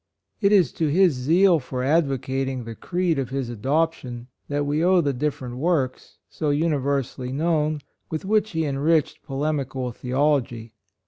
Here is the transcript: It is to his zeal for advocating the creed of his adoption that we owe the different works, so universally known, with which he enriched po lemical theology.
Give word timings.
It 0.41 0.51
is 0.51 0.71
to 0.71 0.87
his 0.87 1.13
zeal 1.13 1.59
for 1.59 1.83
advocating 1.83 2.63
the 2.63 2.73
creed 2.73 3.19
of 3.19 3.29
his 3.29 3.49
adoption 3.49 4.29
that 4.47 4.65
we 4.65 4.83
owe 4.83 4.99
the 4.99 5.13
different 5.13 5.57
works, 5.57 6.17
so 6.27 6.49
universally 6.49 7.31
known, 7.31 7.81
with 8.09 8.25
which 8.25 8.49
he 8.49 8.65
enriched 8.65 9.21
po 9.21 9.37
lemical 9.39 9.93
theology. 9.93 10.73